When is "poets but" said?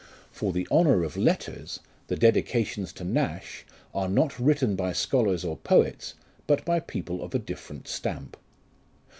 5.57-6.65